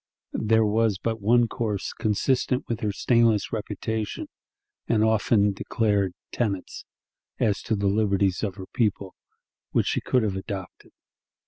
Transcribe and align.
There 0.33 0.65
was 0.65 0.97
but 0.97 1.21
one 1.21 1.47
course 1.47 1.93
consistent 1.93 2.67
with 2.67 2.79
her 2.79 2.91
stainless 2.91 3.53
reputation 3.53 4.29
and 4.87 5.03
often 5.03 5.53
declared 5.53 6.15
tenets, 6.31 6.85
as 7.39 7.61
to 7.61 7.75
the 7.75 7.85
liberties 7.85 8.41
of 8.41 8.55
her 8.55 8.65
people, 8.65 9.13
which 9.73 9.85
she 9.85 10.01
could 10.01 10.23
have 10.23 10.35
adopted. 10.35 10.91